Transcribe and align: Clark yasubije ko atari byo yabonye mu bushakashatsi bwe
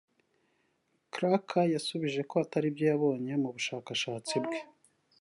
Clark 1.13 1.47
yasubije 1.73 2.21
ko 2.29 2.33
atari 2.43 2.67
byo 2.75 2.85
yabonye 2.91 3.33
mu 3.41 3.49
bushakashatsi 3.55 4.35
bwe 4.43 4.59